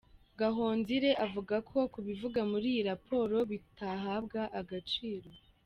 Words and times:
Gahonzire 0.39 1.09
avuga 1.25 1.55
ko 1.69 1.79
ibivugwa 1.99 2.41
muri 2.51 2.65
iyi 2.73 2.81
raporo 2.89 3.37
bitahabwa 3.51 4.41
agaciro. 4.59 5.29